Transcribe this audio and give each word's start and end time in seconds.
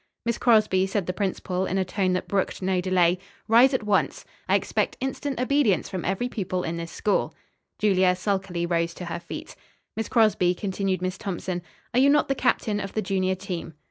"Miss 0.25 0.39
Crosby," 0.39 0.87
said 0.87 1.05
the 1.05 1.13
principal 1.13 1.67
in 1.67 1.77
a 1.77 1.85
tone 1.85 2.13
that 2.13 2.27
brooked 2.27 2.63
no 2.63 2.81
delay, 2.81 3.19
"rise 3.47 3.71
at 3.71 3.83
once! 3.83 4.25
I 4.49 4.55
expect 4.55 4.97
instant 4.99 5.39
obedience 5.39 5.89
from 5.89 6.05
every 6.05 6.27
pupil 6.27 6.63
in 6.63 6.77
this 6.77 6.91
school." 6.91 7.35
Julia 7.77 8.15
sulkily 8.15 8.65
rose 8.65 8.95
to 8.95 9.05
her 9.05 9.19
feet. 9.19 9.55
"Miss 9.95 10.09
Crosby," 10.09 10.55
continued 10.55 11.03
Miss 11.03 11.19
Thompson, 11.19 11.61
"are 11.93 11.99
you 11.99 12.09
not 12.09 12.29
the 12.29 12.33
captain 12.33 12.79
of 12.79 12.93
the 12.93 13.03
junior 13.03 13.35
team?" 13.35 13.75